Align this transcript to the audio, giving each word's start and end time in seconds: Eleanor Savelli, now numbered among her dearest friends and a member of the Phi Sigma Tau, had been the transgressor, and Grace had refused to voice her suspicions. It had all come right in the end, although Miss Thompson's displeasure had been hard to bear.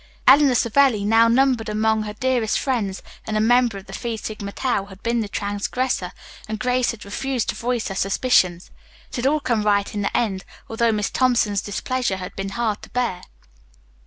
Eleanor 0.25 0.55
Savelli, 0.55 1.05
now 1.05 1.27
numbered 1.27 1.69
among 1.69 2.01
her 2.01 2.13
dearest 2.13 2.57
friends 2.57 3.03
and 3.27 3.37
a 3.37 3.39
member 3.39 3.77
of 3.77 3.85
the 3.85 3.93
Phi 3.93 4.15
Sigma 4.15 4.51
Tau, 4.51 4.85
had 4.85 5.03
been 5.03 5.19
the 5.19 5.27
transgressor, 5.29 6.11
and 6.47 6.57
Grace 6.59 6.89
had 6.89 7.05
refused 7.05 7.49
to 7.49 7.53
voice 7.55 7.87
her 7.89 7.93
suspicions. 7.93 8.71
It 9.11 9.17
had 9.17 9.27
all 9.27 9.39
come 9.39 9.61
right 9.61 9.93
in 9.93 10.01
the 10.01 10.17
end, 10.17 10.43
although 10.67 10.91
Miss 10.91 11.11
Thompson's 11.11 11.61
displeasure 11.61 12.17
had 12.17 12.35
been 12.35 12.49
hard 12.49 12.81
to 12.81 12.89
bear. 12.89 13.21